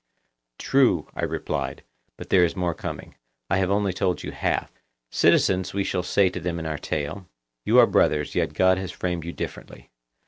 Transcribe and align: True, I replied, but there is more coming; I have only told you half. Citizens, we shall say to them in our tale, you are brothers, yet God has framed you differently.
True, 0.57 1.07
I 1.13 1.21
replied, 1.23 1.83
but 2.17 2.31
there 2.31 2.43
is 2.43 2.55
more 2.55 2.73
coming; 2.73 3.17
I 3.51 3.57
have 3.57 3.69
only 3.69 3.93
told 3.93 4.23
you 4.23 4.31
half. 4.31 4.71
Citizens, 5.11 5.75
we 5.75 5.83
shall 5.83 6.01
say 6.01 6.27
to 6.31 6.39
them 6.39 6.57
in 6.57 6.65
our 6.65 6.79
tale, 6.79 7.27
you 7.65 7.77
are 7.77 7.85
brothers, 7.85 8.33
yet 8.33 8.53
God 8.55 8.79
has 8.79 8.91
framed 8.91 9.25
you 9.25 9.31
differently. 9.31 9.91